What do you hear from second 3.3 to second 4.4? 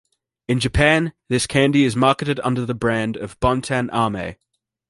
"Bontan ame".